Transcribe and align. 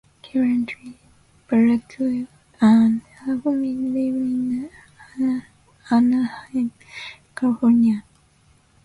Currently, 0.23 0.97
Baraquio 1.47 2.25
and 2.59 3.03
her 3.19 3.37
family 3.39 3.75
live 3.75 4.15
in 4.15 5.41
Anaheim, 5.91 6.71
California. 7.35 8.03